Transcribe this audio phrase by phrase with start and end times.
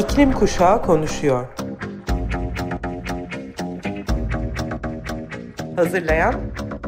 [0.00, 1.46] İklim Kuşağı konuşuyor.
[5.76, 6.34] Hazırlayan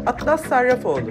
[0.06, 1.10] Atlas Sarrafoğlu.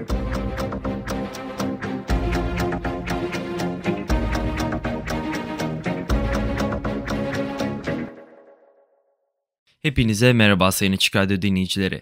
[9.81, 12.02] Hepinize merhaba sayın Açık Radyo dinleyicileri.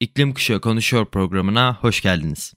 [0.00, 2.54] İklim Kuşağı Konuşuyor programına hoş geldiniz.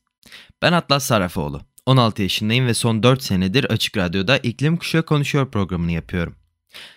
[0.62, 1.62] Ben Atlas Sarrafoğlu.
[1.86, 6.39] 16 yaşındayım ve son 4 senedir Açık Radyo'da İklim Kuşağı Konuşuyor programını yapıyorum.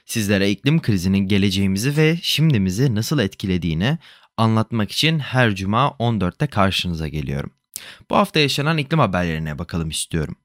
[0.04, 3.98] Sizlere iklim krizinin geleceğimizi ve şimdimizi nasıl etkilediğini
[4.36, 7.52] anlatmak için her cuma 14'te karşınıza geliyorum.
[8.10, 10.36] Bu hafta yaşanan iklim haberlerine bakalım istiyorum.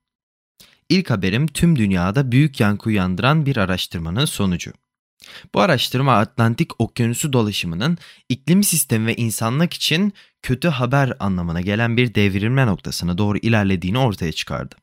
[0.90, 4.74] İlk haberim tüm dünyada büyük yankı uyandıran bir araştırmanın sonucu.
[5.54, 7.98] Bu araştırma Atlantik Okyanusu dolaşımının
[8.30, 14.32] iklim sistemi ve insanlık için kötü haber anlamına gelen bir devrilme noktasına doğru ilerlediğini ortaya
[14.32, 14.76] çıkardı.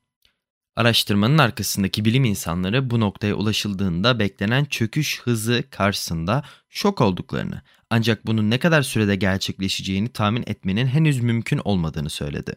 [0.77, 8.51] Araştırmanın arkasındaki bilim insanları bu noktaya ulaşıldığında beklenen çöküş hızı karşısında şok olduklarını ancak bunun
[8.51, 12.57] ne kadar sürede gerçekleşeceğini tahmin etmenin henüz mümkün olmadığını söyledi.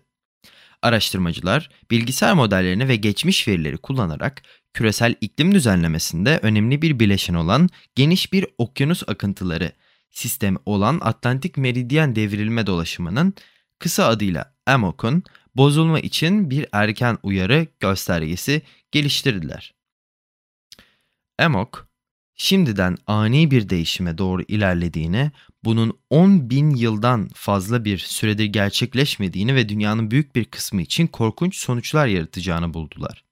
[0.81, 4.41] Araştırmacılar bilgisayar modellerini ve geçmiş verileri kullanarak
[4.73, 9.71] küresel iklim düzenlemesinde önemli bir bileşen olan geniş bir okyanus akıntıları
[10.11, 13.33] sistemi olan Atlantik Meridyen Devrilme Dolaşımı'nın
[13.79, 15.23] kısa adıyla AMOC'un
[15.57, 19.73] bozulma için bir erken uyarı göstergesi geliştirdiler.
[21.39, 21.69] AMOC,
[22.35, 25.31] şimdiden ani bir değişime doğru ilerlediğini,
[25.63, 31.55] bunun 10 bin yıldan fazla bir süredir gerçekleşmediğini ve dünyanın büyük bir kısmı için korkunç
[31.55, 33.23] sonuçlar yaratacağını buldular.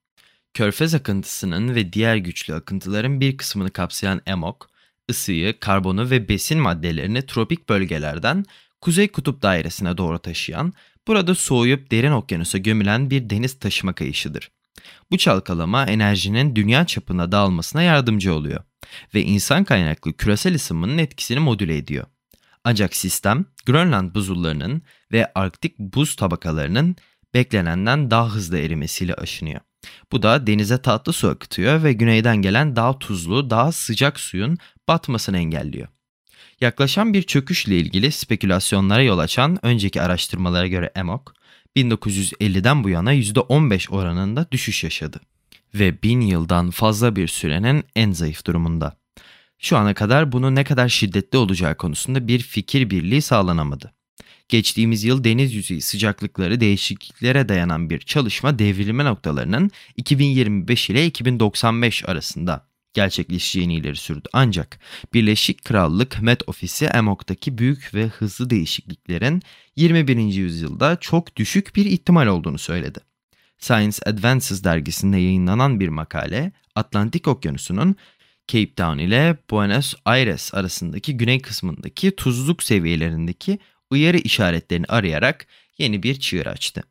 [0.54, 4.56] Körfez akıntısının ve diğer güçlü akıntıların bir kısmını kapsayan AMOC,
[5.10, 8.46] ısıyı, karbonu ve besin maddelerini tropik bölgelerden
[8.82, 10.74] Kuzey Kutup Dairesi'ne doğru taşıyan,
[11.08, 14.52] burada soğuyup derin okyanusa gömülen bir deniz taşıma kayışıdır.
[15.12, 18.64] Bu çalkalama enerjinin dünya çapına dağılmasına yardımcı oluyor
[19.14, 22.06] ve insan kaynaklı küresel ısınmanın etkisini modüle ediyor.
[22.64, 24.82] Ancak sistem Grönland buzullarının
[25.12, 26.96] ve Arktik buz tabakalarının
[27.34, 29.62] beklenenden daha hızlı erimesiyle aşınıyor.
[30.12, 34.58] Bu da denize tatlı su akıtıyor ve güneyden gelen daha tuzlu, daha sıcak suyun
[34.88, 35.88] batmasını engelliyor.
[36.62, 41.34] Yaklaşan bir çöküşle ilgili spekülasyonlara yol açan önceki araştırmalara göre EMOK,
[41.76, 45.20] 1950'den bu yana %15 oranında düşüş yaşadı
[45.74, 48.98] ve 1000 yıldan fazla bir sürenin en zayıf durumunda.
[49.60, 53.94] Şu ana kadar bunun ne kadar şiddetli olacağı konusunda bir fikir birliği sağlanamadı.
[54.50, 62.68] Geçtiğimiz yıl deniz yüzeyi sıcaklıkları değişikliklere dayanan bir çalışma devrilme noktalarının 2025 ile 2095 arasında
[62.96, 64.30] gerçekleşeceğini ileri sürdü.
[64.34, 64.80] Ancak
[65.14, 69.42] Birleşik Krallık Met Ofisi EMOK'taki büyük ve hızlı değişikliklerin
[69.76, 70.18] 21.
[70.18, 73.00] yüzyılda çok düşük bir ihtimal olduğunu söyledi.
[73.58, 77.96] Science Advances dergisinde yayınlanan bir makale, Atlantik Okyanusu'nun
[78.48, 86.20] Cape Town ile Buenos Aires arasındaki güney kısmındaki tuzluk seviyelerindeki uyarı işaretlerini arayarak yeni bir
[86.20, 86.84] çığır açtı.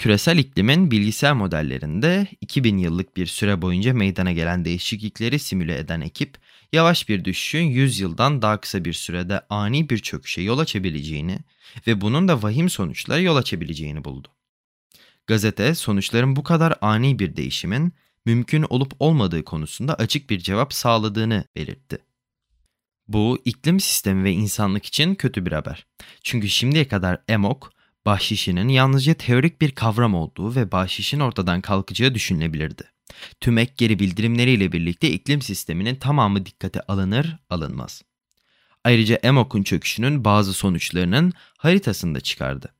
[0.00, 6.38] Küresel iklimin bilgisayar modellerinde 2000 yıllık bir süre boyunca meydana gelen değişiklikleri simüle eden ekip,
[6.72, 11.38] yavaş bir düşüşün 100 yıldan daha kısa bir sürede ani bir çöküşe yol açabileceğini
[11.86, 14.28] ve bunun da vahim sonuçlara yol açabileceğini buldu.
[15.26, 17.92] Gazete sonuçların bu kadar ani bir değişimin
[18.26, 21.98] mümkün olup olmadığı konusunda açık bir cevap sağladığını belirtti.
[23.08, 25.86] Bu iklim sistemi ve insanlık için kötü bir haber.
[26.22, 32.82] Çünkü şimdiye kadar EMOK, bahşişinin yalnızca teorik bir kavram olduğu ve bahşişin ortadan kalkacağı düşünülebilirdi.
[33.40, 38.02] Tüm ek geri bildirimleriyle birlikte iklim sisteminin tamamı dikkate alınır alınmaz.
[38.84, 42.74] Ayrıca EMOK'un çöküşünün bazı sonuçlarının haritasını da çıkardı.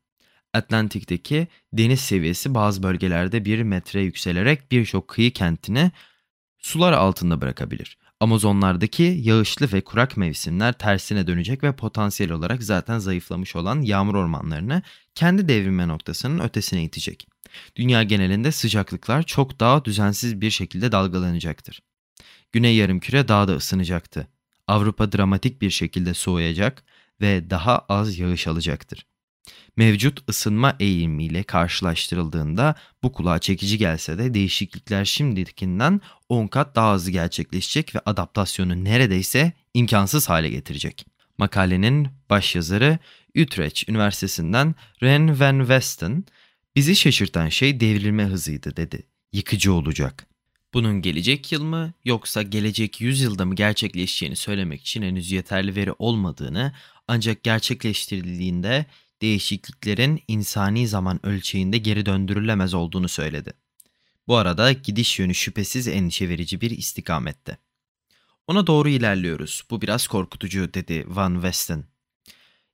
[0.54, 5.92] Atlantik'teki deniz seviyesi bazı bölgelerde bir metre yükselerek birçok kıyı kentini
[6.58, 7.98] sular altında bırakabilir.
[8.20, 14.82] Amazonlardaki yağışlı ve kurak mevsimler tersine dönecek ve potansiyel olarak zaten zayıflamış olan yağmur ormanlarını
[15.14, 17.26] kendi devrilme noktasının ötesine itecek.
[17.76, 21.82] Dünya genelinde sıcaklıklar çok daha düzensiz bir şekilde dalgalanacaktır.
[22.52, 24.28] Güney yarımküre daha da ısınacaktı.
[24.66, 26.84] Avrupa dramatik bir şekilde soğuyacak
[27.20, 29.06] ve daha az yağış alacaktır
[29.76, 37.10] mevcut ısınma eğilimiyle karşılaştırıldığında bu kulağa çekici gelse de değişiklikler şimdikinden 10 kat daha hızlı
[37.10, 41.06] gerçekleşecek ve adaptasyonu neredeyse imkansız hale getirecek.
[41.38, 42.98] Makalenin başyazarı
[43.38, 46.25] Utrecht Üniversitesi'nden Ren van Westen,
[46.76, 49.06] bizi şaşırtan şey devrilme hızıydı dedi.
[49.32, 50.26] Yıkıcı olacak.
[50.75, 55.92] Bunun gelecek yıl mı yoksa gelecek 100 yılda mı gerçekleşeceğini söylemek için henüz yeterli veri
[55.92, 56.72] olmadığını
[57.08, 58.87] ancak gerçekleştirildiğinde
[59.22, 63.52] değişikliklerin insani zaman ölçeğinde geri döndürülemez olduğunu söyledi.
[64.28, 67.58] Bu arada gidiş yönü şüphesiz endişe verici bir istikamette.
[68.46, 69.64] Ona doğru ilerliyoruz.
[69.70, 71.84] Bu biraz korkutucu dedi Van Westen.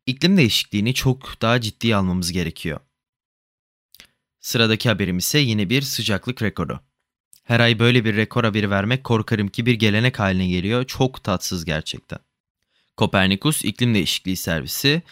[0.06, 2.80] İklim değişikliğini çok daha ciddiye almamız gerekiyor.
[4.40, 6.80] Sıradaki haberim ise yine bir sıcaklık rekoru.
[7.44, 10.84] Her ay böyle bir rekor haberi vermek korkarım ki bir gelenek haline geliyor.
[10.84, 12.18] Çok tatsız gerçekten.
[12.96, 15.02] Kopernikus İklim Değişikliği Servisi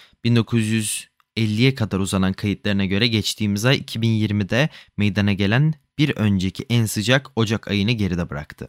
[1.37, 7.69] 1950'ye kadar uzanan kayıtlarına göre geçtiğimiz ay 2020'de meydana gelen bir önceki en sıcak Ocak
[7.69, 8.69] ayını geride bıraktı.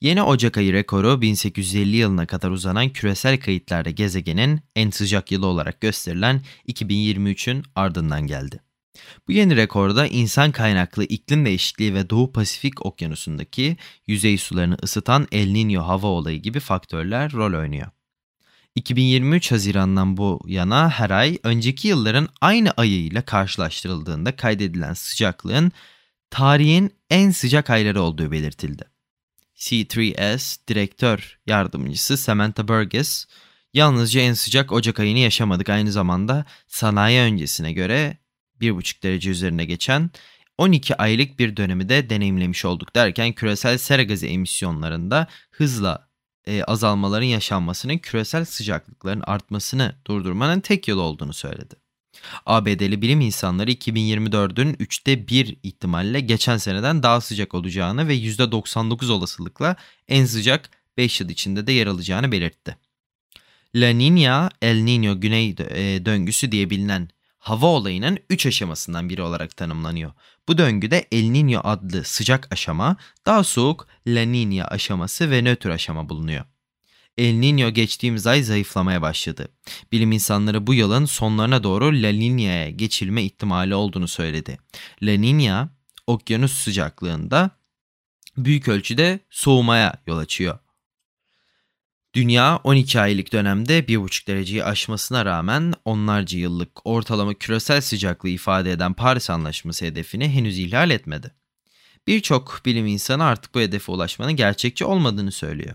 [0.00, 5.80] Yeni Ocak ayı rekoru 1850 yılına kadar uzanan küresel kayıtlarda gezegenin en sıcak yılı olarak
[5.80, 8.60] gösterilen 2023'ün ardından geldi.
[9.28, 13.76] Bu yeni rekorda insan kaynaklı iklim değişikliği ve Doğu Pasifik okyanusundaki
[14.06, 17.86] yüzey sularını ısıtan El Niño hava olayı gibi faktörler rol oynuyor.
[18.74, 25.72] 2023 Haziran'dan bu yana her ay önceki yılların aynı ayıyla karşılaştırıldığında kaydedilen sıcaklığın
[26.30, 28.84] tarihin en sıcak ayları olduğu belirtildi.
[29.56, 33.26] C3S direktör yardımcısı Samantha Burgess,
[33.74, 38.16] yalnızca en sıcak Ocak ayını yaşamadık aynı zamanda sanayi öncesine göre
[38.60, 40.10] 1,5 derece üzerine geçen
[40.58, 46.11] 12 aylık bir dönemi de deneyimlemiş olduk derken küresel sera gazı emisyonlarında hızla
[46.46, 51.74] e, azalmaların yaşanmasının küresel sıcaklıkların artmasını durdurmanın tek yolu olduğunu söyledi.
[52.46, 59.76] ABD'li bilim insanları 2024'ün 3'te 1 ihtimalle geçen seneden daha sıcak olacağını ve %99 olasılıkla
[60.08, 62.76] en sıcak 5 yıl içinde de yer alacağını belirtti.
[63.74, 67.08] La Niña, El Niño güney e, döngüsü diye bilinen
[67.38, 70.12] hava olayının 3 aşamasından biri olarak tanımlanıyor.
[70.48, 72.96] Bu döngüde El Niño adlı sıcak aşama,
[73.26, 76.44] daha soğuk La Niña aşaması ve nötr aşama bulunuyor.
[77.18, 79.48] El Niño geçtiğimiz ay zayıflamaya başladı.
[79.92, 84.58] Bilim insanları bu yılın sonlarına doğru La Niña'ya geçilme ihtimali olduğunu söyledi.
[85.02, 85.68] La Niña,
[86.06, 87.50] okyanus sıcaklığında
[88.36, 90.58] büyük ölçüde soğumaya yol açıyor.
[92.14, 98.92] Dünya 12 aylık dönemde 1,5 dereceyi aşmasına rağmen onlarca yıllık ortalama küresel sıcaklığı ifade eden
[98.94, 101.34] Paris Anlaşması hedefini henüz ihlal etmedi.
[102.06, 105.74] Birçok bilim insanı artık bu hedefe ulaşmanın gerçekçi olmadığını söylüyor.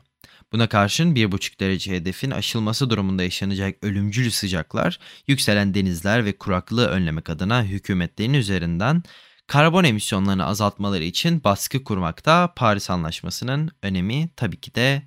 [0.51, 7.29] Buna karşın 1,5 derece hedefin aşılması durumunda yaşanacak ölümcül sıcaklar, yükselen denizler ve kuraklığı önlemek
[7.29, 9.03] adına hükümetlerin üzerinden
[9.47, 15.03] karbon emisyonlarını azaltmaları için baskı kurmakta Paris Anlaşması'nın önemi tabii ki de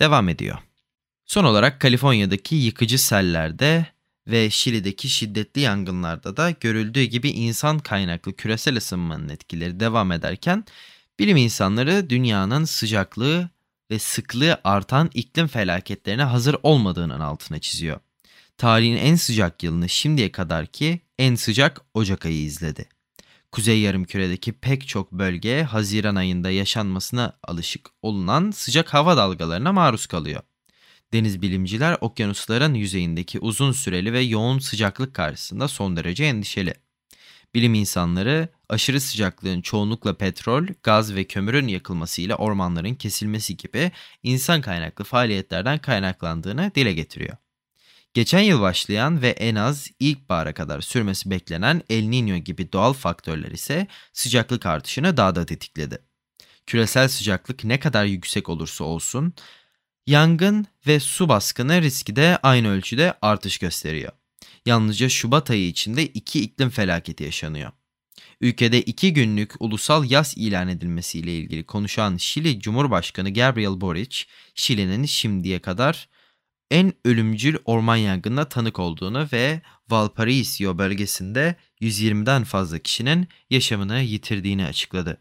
[0.00, 0.58] devam ediyor.
[1.26, 3.86] Son olarak Kaliforniya'daki yıkıcı sellerde
[4.26, 10.64] ve Şili'deki şiddetli yangınlarda da görüldüğü gibi insan kaynaklı küresel ısınmanın etkileri devam ederken
[11.18, 13.50] bilim insanları dünyanın sıcaklığı
[13.90, 18.00] ve sıklığı artan iklim felaketlerine hazır olmadığının altına çiziyor.
[18.58, 22.93] Tarihin en sıcak yılını şimdiye kadarki en sıcak Ocak ayı izledi.
[23.54, 30.42] Kuzey yarımküredeki pek çok bölge Haziran ayında yaşanmasına alışık olunan sıcak hava dalgalarına maruz kalıyor.
[31.12, 36.74] Deniz bilimciler okyanusların yüzeyindeki uzun süreli ve yoğun sıcaklık karşısında son derece endişeli.
[37.54, 43.90] Bilim insanları aşırı sıcaklığın çoğunlukla petrol, gaz ve kömürün yakılmasıyla ormanların kesilmesi gibi
[44.22, 47.36] insan kaynaklı faaliyetlerden kaynaklandığını dile getiriyor.
[48.14, 53.50] Geçen yıl başlayan ve en az ilkbahara kadar sürmesi beklenen El Niño gibi doğal faktörler
[53.50, 55.98] ise sıcaklık artışını daha da tetikledi.
[56.66, 59.34] Küresel sıcaklık ne kadar yüksek olursa olsun,
[60.06, 64.12] yangın ve su baskını riski de aynı ölçüde artış gösteriyor.
[64.66, 67.72] Yalnızca Şubat ayı içinde iki iklim felaketi yaşanıyor.
[68.40, 74.24] Ülkede iki günlük ulusal yaz ilan edilmesiyle ilgili konuşan Şili Cumhurbaşkanı Gabriel Boric,
[74.54, 76.08] Şili'nin şimdiye kadar
[76.74, 85.20] en ölümcül orman yangınına tanık olduğunu ve Valparaiso bölgesinde 120'den fazla kişinin yaşamını yitirdiğini açıkladı.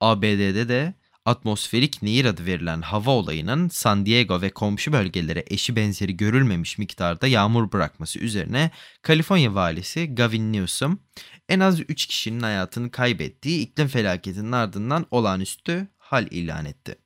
[0.00, 6.16] ABD'de de atmosferik nehir adı verilen hava olayının San Diego ve komşu bölgelere eşi benzeri
[6.16, 8.70] görülmemiş miktarda yağmur bırakması üzerine
[9.02, 11.00] Kaliforniya valisi Gavin Newsom
[11.48, 17.03] en az 3 kişinin hayatını kaybettiği iklim felaketinin ardından olağanüstü hal ilan etti.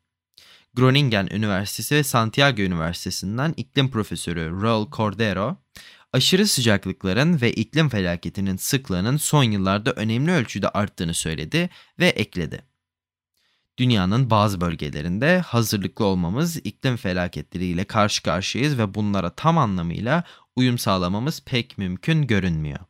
[0.79, 5.57] Groningen Üniversitesi ve Santiago Üniversitesi'nden iklim profesörü Raul Cordero,
[6.13, 12.63] aşırı sıcaklıkların ve iklim felaketinin sıklığının son yıllarda önemli ölçüde arttığını söyledi ve ekledi.
[13.79, 20.25] Dünyanın bazı bölgelerinde hazırlıklı olmamız iklim felaketleriyle karşı karşıyayız ve bunlara tam anlamıyla
[20.57, 22.88] uyum sağlamamız pek mümkün görünmüyor.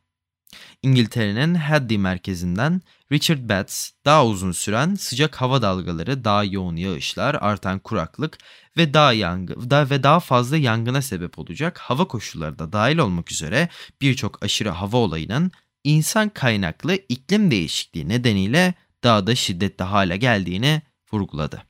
[0.83, 7.79] İngiltere'nin Hadley merkezinden Richard Betts daha uzun süren sıcak hava dalgaları, daha yoğun yağışlar, artan
[7.79, 8.37] kuraklık
[8.77, 13.31] ve daha yangı da ve daha fazla yangına sebep olacak hava koşulları da dahil olmak
[13.31, 13.69] üzere
[14.01, 15.51] birçok aşırı hava olayının
[15.83, 20.81] insan kaynaklı iklim değişikliği nedeniyle daha da şiddetli hale geldiğini
[21.13, 21.68] vurguladı.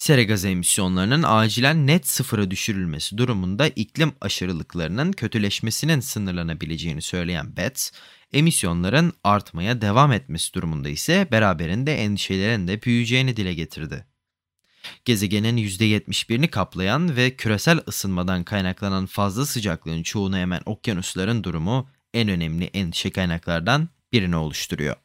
[0.00, 7.90] Sera gazı emisyonlarının acilen net sıfıra düşürülmesi durumunda iklim aşırılıklarının kötüleşmesinin sınırlanabileceğini söyleyen Betts,
[8.32, 14.06] emisyonların artmaya devam etmesi durumunda ise beraberinde endişelerin de büyüyeceğini dile getirdi.
[15.04, 22.64] Gezegenin %71'ini kaplayan ve küresel ısınmadan kaynaklanan fazla sıcaklığın çoğunu emen okyanusların durumu en önemli
[22.64, 24.96] endişe kaynaklardan birini oluşturuyor.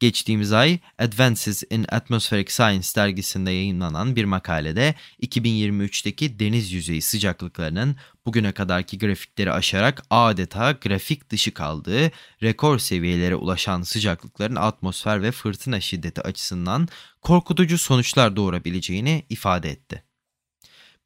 [0.00, 8.52] Geçtiğimiz ay Advances in Atmospheric Science dergisinde yayınlanan bir makalede 2023'teki deniz yüzeyi sıcaklıklarının bugüne
[8.52, 12.10] kadarki grafikleri aşarak adeta grafik dışı kaldığı
[12.42, 16.88] rekor seviyelere ulaşan sıcaklıkların atmosfer ve fırtına şiddeti açısından
[17.22, 20.04] korkutucu sonuçlar doğurabileceğini ifade etti.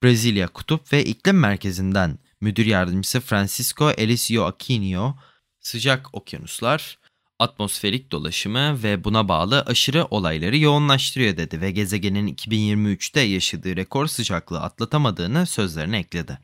[0.02, 5.16] Brezilya Kutup ve İklim Merkezi'nden müdür yardımcısı Francisco Elisio Aquino,
[5.60, 6.98] sıcak okyanuslar,
[7.38, 14.60] atmosferik dolaşımı ve buna bağlı aşırı olayları yoğunlaştırıyor dedi ve gezegenin 2023'te yaşadığı rekor sıcaklığı
[14.60, 16.38] atlatamadığını sözlerine ekledi.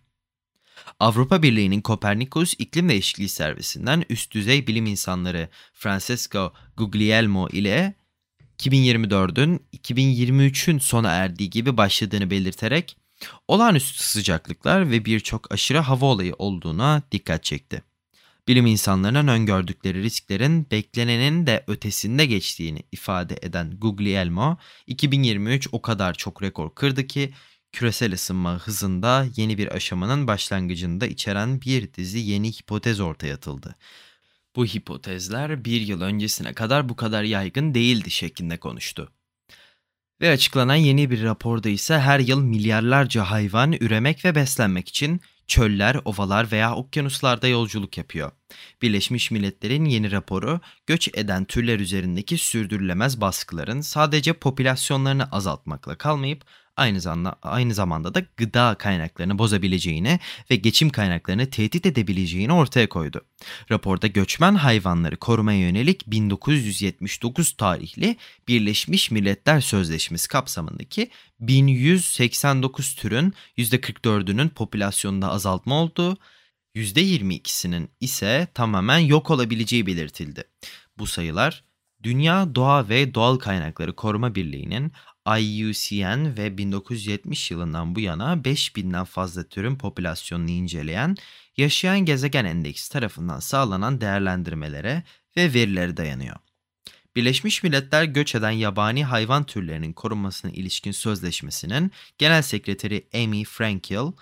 [1.01, 7.95] Avrupa Birliği'nin Copernicus İklim Değişikliği Servisinden üst düzey bilim insanları Francesco Guglielmo ile
[8.59, 12.97] 2024'ün 2023'ün sona erdiği gibi başladığını belirterek
[13.49, 17.83] olağanüstü sıcaklıklar ve birçok aşırı hava olayı olduğuna dikkat çekti
[18.49, 26.43] bilim insanlarının öngördükleri risklerin beklenenin de ötesinde geçtiğini ifade eden Guglielmo, 2023 o kadar çok
[26.43, 27.33] rekor kırdı ki
[27.73, 33.77] küresel ısınma hızında yeni bir aşamanın başlangıcında içeren bir dizi yeni hipotez ortaya atıldı.
[34.57, 39.13] Bu hipotezler bir yıl öncesine kadar bu kadar yaygın değildi şeklinde konuştu.
[40.21, 45.21] Ve açıklanan yeni bir raporda ise her yıl milyarlarca hayvan üremek ve beslenmek için
[45.51, 48.33] çöller, ovalar veya okyanuslarda yolculuk yapıyor.
[48.83, 56.45] Birleşmiş Milletler'in yeni raporu göç eden türler üzerindeki sürdürülemez baskıların sadece popülasyonlarını azaltmakla kalmayıp
[56.81, 60.21] aynı zamanda, aynı zamanda da gıda kaynaklarını bozabileceğini
[60.51, 63.21] ve geçim kaynaklarını tehdit edebileceğini ortaya koydu.
[63.71, 68.17] Raporda göçmen hayvanları korumaya yönelik 1979 tarihli
[68.49, 71.11] Birleşmiş Milletler Sözleşmesi kapsamındaki
[71.41, 76.17] 1189 türün %44'ünün popülasyonunda azaltma olduğu,
[76.75, 80.45] %22'sinin ise tamamen yok olabileceği belirtildi.
[80.99, 81.65] Bu sayılar
[82.03, 84.93] Dünya Doğa ve Doğal Kaynakları Koruma Birliği'nin
[85.27, 91.17] IUCN ve 1970 yılından bu yana 5000'den fazla türün popülasyonunu inceleyen
[91.57, 95.03] Yaşayan Gezegen Endeksi tarafından sağlanan değerlendirmelere
[95.37, 96.37] ve verilere dayanıyor.
[97.17, 104.13] Birleşmiş Milletler göç eden yabani hayvan türlerinin korunmasına ilişkin sözleşmesinin Genel Sekreteri Amy Frankel,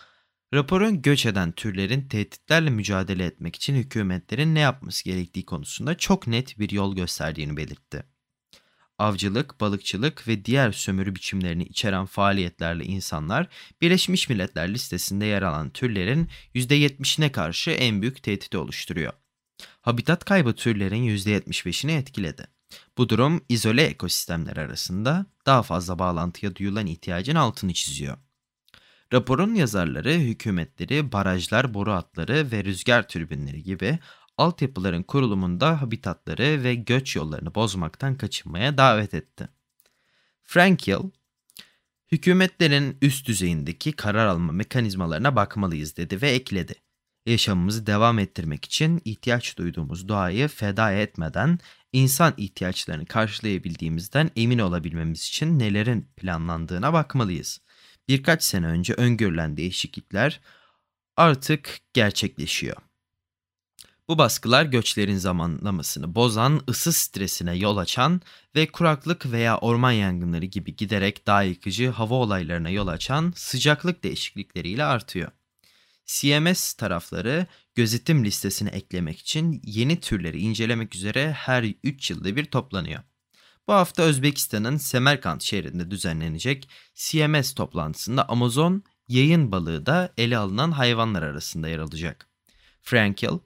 [0.54, 6.58] raporun göç eden türlerin tehditlerle mücadele etmek için hükümetlerin ne yapması gerektiği konusunda çok net
[6.58, 8.04] bir yol gösterdiğini belirtti
[8.98, 13.46] avcılık, balıkçılık ve diğer sömürü biçimlerini içeren faaliyetlerle insanlar
[13.80, 19.12] Birleşmiş Milletler listesinde yer alan türlerin %70'ine karşı en büyük tehdidi oluşturuyor.
[19.80, 22.46] Habitat kaybı türlerin %75'ini etkiledi.
[22.98, 28.18] Bu durum izole ekosistemler arasında daha fazla bağlantıya duyulan ihtiyacın altını çiziyor.
[29.12, 33.98] Raporun yazarları hükümetleri, barajlar, boru hatları ve rüzgar türbinleri gibi
[34.38, 39.48] altyapıların kurulumunda habitatları ve göç yollarını bozmaktan kaçınmaya davet etti.
[40.42, 41.02] Frankel,
[42.12, 46.74] hükümetlerin üst düzeyindeki karar alma mekanizmalarına bakmalıyız dedi ve ekledi.
[47.26, 51.58] Yaşamımızı devam ettirmek için ihtiyaç duyduğumuz doğayı feda etmeden
[51.92, 57.60] insan ihtiyaçlarını karşılayabildiğimizden emin olabilmemiz için nelerin planlandığına bakmalıyız.
[58.08, 60.40] Birkaç sene önce öngörülen değişiklikler
[61.16, 62.87] artık gerçekleşiyor.
[64.08, 68.20] Bu baskılar göçlerin zamanlamasını bozan, ısı stresine yol açan
[68.54, 74.84] ve kuraklık veya orman yangınları gibi giderek daha yıkıcı hava olaylarına yol açan sıcaklık değişiklikleriyle
[74.84, 75.30] artıyor.
[76.06, 83.02] CMS tarafları gözetim listesine eklemek için yeni türleri incelemek üzere her 3 yılda bir toplanıyor.
[83.68, 91.22] Bu hafta Özbekistan'ın Semerkant şehrinde düzenlenecek CMS toplantısında Amazon yayın balığı da ele alınan hayvanlar
[91.22, 92.28] arasında yer alacak.
[92.82, 93.38] Frankel,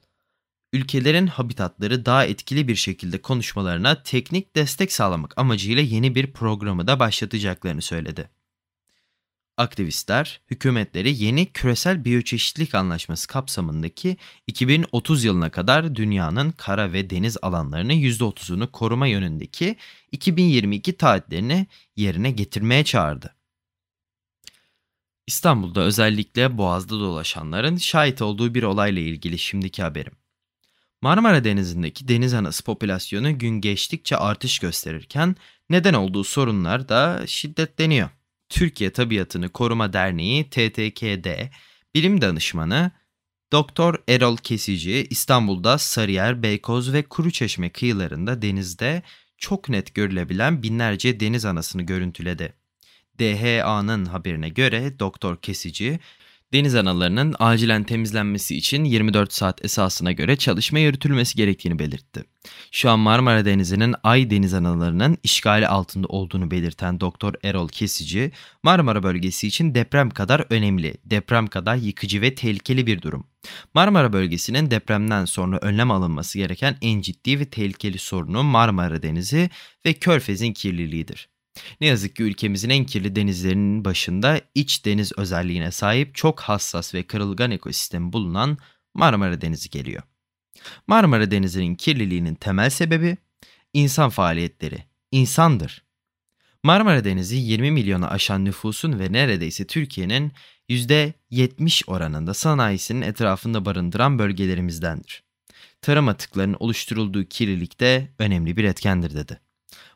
[0.73, 6.99] ülkelerin habitatları daha etkili bir şekilde konuşmalarına teknik destek sağlamak amacıyla yeni bir programı da
[6.99, 8.29] başlatacaklarını söyledi.
[9.57, 17.93] Aktivistler, hükümetleri yeni küresel biyoçeşitlilik anlaşması kapsamındaki 2030 yılına kadar dünyanın kara ve deniz alanlarının
[17.93, 19.75] %30'unu koruma yönündeki
[20.11, 23.35] 2022 taahhütlerini yerine getirmeye çağırdı.
[25.27, 30.22] İstanbul'da özellikle Boğaz'da dolaşanların şahit olduğu bir olayla ilgili şimdiki haberim.
[31.03, 35.35] Marmara Denizi'ndeki deniz anası popülasyonu gün geçtikçe artış gösterirken
[35.69, 38.09] neden olduğu sorunlar da şiddetleniyor.
[38.49, 41.27] Türkiye Tabiatını Koruma Derneği TTKD
[41.95, 42.91] bilim danışmanı
[43.51, 49.03] Doktor Erol Kesici İstanbul'da Sarıyer, Beykoz ve Kuruçeşme kıyılarında denizde
[49.37, 52.53] çok net görülebilen binlerce deniz anasını görüntüledi.
[53.19, 55.99] DHA'nın haberine göre Doktor Kesici
[56.53, 62.23] deniz analarının acilen temizlenmesi için 24 saat esasına göre çalışma yürütülmesi gerektiğini belirtti.
[62.71, 68.31] Şu an Marmara Denizi'nin Ay deniz analarının işgali altında olduğunu belirten Doktor Erol Kesici,
[68.63, 73.27] Marmara bölgesi için deprem kadar önemli, deprem kadar yıkıcı ve tehlikeli bir durum.
[73.73, 79.49] Marmara bölgesinin depremden sonra önlem alınması gereken en ciddi ve tehlikeli sorunu Marmara Denizi
[79.85, 81.32] ve Körfez'in kirliliğidir.
[81.81, 87.03] Ne yazık ki ülkemizin en kirli denizlerinin başında iç deniz özelliğine sahip çok hassas ve
[87.03, 88.57] kırılgan ekosistemi bulunan
[88.93, 90.03] Marmara Denizi geliyor.
[90.87, 93.17] Marmara Denizi'nin kirliliğinin temel sebebi
[93.73, 95.83] insan faaliyetleri, insandır.
[96.63, 100.31] Marmara Denizi 20 milyonu aşan nüfusun ve neredeyse Türkiye'nin
[100.69, 105.23] %70 oranında sanayisinin etrafında barındıran bölgelerimizdendir.
[105.81, 109.39] Tarım atıklarının oluşturulduğu kirlilik de önemli bir etkendir dedi.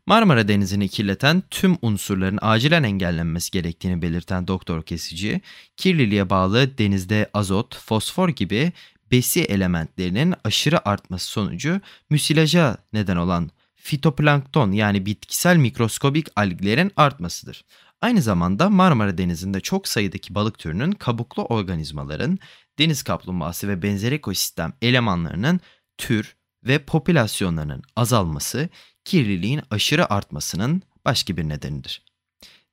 [0.05, 5.41] Marmara Denizi'ni kirleten tüm unsurların acilen engellenmesi gerektiğini belirten doktor kesici,
[5.77, 8.71] kirliliğe bağlı denizde azot, fosfor gibi
[9.11, 17.65] besi elementlerinin aşırı artması sonucu müsilaja neden olan fitoplankton yani bitkisel mikroskobik alglerin artmasıdır.
[18.01, 22.39] Aynı zamanda Marmara Denizi'nde çok sayıdaki balık türünün kabuklu organizmaların,
[22.79, 25.59] deniz kaplumbağası ve benzeri ekosistem elemanlarının
[25.97, 26.36] tür
[26.67, 28.69] ve popülasyonlarının azalması
[29.05, 32.07] kirliliğin aşırı artmasının başka bir nedenidir.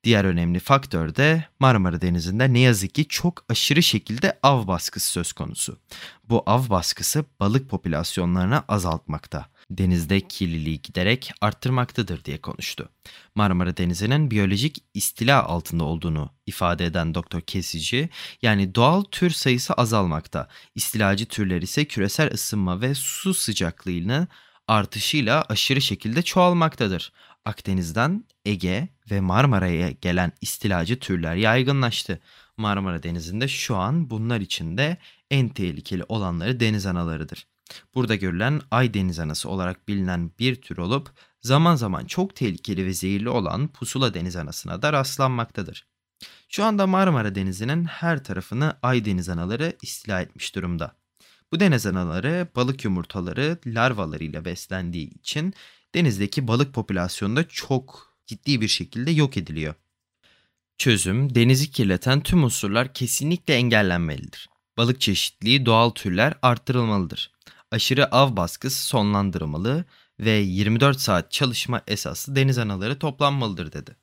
[0.04, 5.32] Diğer önemli faktör de Marmara Denizi'nde ne yazık ki çok aşırı şekilde av baskısı söz
[5.32, 5.78] konusu.
[6.28, 12.88] Bu av baskısı balık popülasyonlarını azaltmakta, denizde kirliliği giderek arttırmaktadır diye konuştu.
[13.34, 18.08] Marmara Denizi'nin biyolojik istila altında olduğunu ifade eden Doktor Kesici,
[18.42, 24.28] yani doğal tür sayısı azalmakta, istilacı türler ise küresel ısınma ve su sıcaklığını
[24.68, 27.12] artışıyla aşırı şekilde çoğalmaktadır.
[27.44, 32.20] Akdeniz'den Ege ve Marmara'ya gelen istilacı türler yaygınlaştı.
[32.56, 34.96] Marmara Denizi'nde şu an bunlar içinde
[35.30, 37.46] en tehlikeli olanları deniz analarıdır.
[37.94, 42.94] Burada görülen ay deniz anası olarak bilinen bir tür olup zaman zaman çok tehlikeli ve
[42.94, 45.86] zehirli olan pusula deniz anasına da rastlanmaktadır.
[46.48, 50.96] Şu anda Marmara Denizi'nin her tarafını ay deniz anaları istila etmiş durumda.
[51.52, 55.54] Bu deniz anaları balık yumurtaları larvalarıyla beslendiği için
[55.94, 59.74] denizdeki balık popülasyonunda çok ciddi bir şekilde yok ediliyor.
[60.78, 64.48] Çözüm, denizi kirleten tüm unsurlar kesinlikle engellenmelidir.
[64.76, 67.33] Balık çeşitliliği doğal türler arttırılmalıdır.
[67.70, 69.84] Aşırı av baskısı sonlandırılmalı
[70.20, 73.96] ve 24 saat çalışma esaslı deniz anaları toplanmalıdır dedi.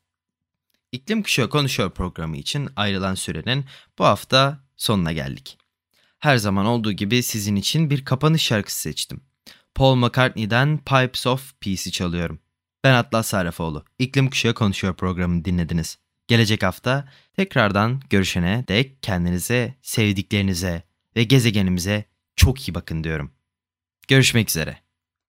[0.92, 3.66] İklim Kuşağı Konuşuyor programı için ayrılan sürenin
[4.00, 5.58] bu hafta sonuna geldik.
[6.20, 9.22] Her zaman olduğu gibi sizin için bir kapanış şarkısı seçtim.
[9.76, 12.40] Paul McCartney'den Pipes of Peace'i çalıyorum.
[12.84, 13.86] Ben Atlas Sarrafoğlu.
[14.00, 15.98] İklim Kuşağı Konuşuyor programını dinlediniz.
[16.28, 20.84] Gelecek hafta tekrardan görüşene dek kendinize, sevdiklerinize
[21.16, 23.32] ve gezegenimize çok iyi bakın diyorum.
[24.12, 24.78] Görüşmek üzere.